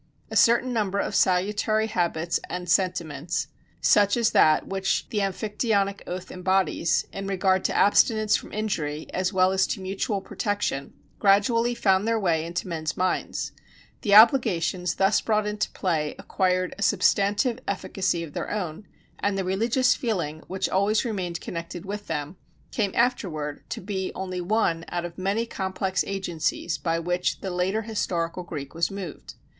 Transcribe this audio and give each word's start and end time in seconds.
A 0.31 0.35
certain 0.35 0.73
number 0.73 0.97
of 0.97 1.13
salutary 1.13 1.85
habits 1.85 2.39
and 2.49 2.67
sentiments, 2.67 3.49
such 3.81 4.17
as 4.17 4.31
that 4.31 4.65
which 4.65 5.07
the 5.09 5.19
Amphictyonic 5.19 6.01
oath 6.07 6.31
embodies, 6.31 7.05
in 7.13 7.27
regard 7.27 7.63
to 7.65 7.77
abstinence 7.77 8.35
from 8.35 8.51
injury 8.51 9.05
as 9.13 9.31
well 9.31 9.51
as 9.51 9.67
to 9.67 9.79
mutual 9.79 10.19
protection, 10.19 10.93
gradually 11.19 11.75
found 11.75 12.07
their 12.07 12.19
way 12.19 12.43
into 12.43 12.67
men's 12.67 12.97
minds: 12.97 13.51
the 14.01 14.15
obligations 14.15 14.95
thus 14.95 15.21
brought 15.21 15.45
into 15.45 15.69
play 15.69 16.15
acquired 16.17 16.73
a 16.79 16.81
substantive 16.81 17.59
efficacy 17.67 18.23
of 18.23 18.33
their 18.33 18.49
own, 18.49 18.87
and 19.19 19.37
the 19.37 19.43
religious 19.43 19.93
feeling 19.93 20.41
which 20.47 20.67
always 20.67 21.05
remained 21.05 21.39
connected 21.41 21.85
with 21.85 22.07
them, 22.07 22.37
came 22.71 22.89
afterward 22.95 23.63
to 23.69 23.79
be 23.79 24.11
only 24.15 24.41
one 24.41 24.83
out 24.87 25.05
of 25.05 25.19
many 25.19 25.45
complex 25.45 26.03
agencies 26.07 26.79
by 26.79 26.97
which 26.97 27.41
the 27.41 27.51
later 27.51 27.83
historical 27.83 28.41
Greek 28.41 28.73
was 28.73 28.89
moved. 28.89 29.35